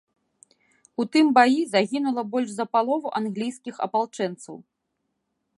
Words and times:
У 1.03 1.05
тым 1.15 1.25
баі 1.39 1.59
загінула 1.75 2.21
больш 2.33 2.49
за 2.57 2.65
палову 2.73 3.07
англійскіх 3.23 3.75
апалчэнцаў. 3.89 4.55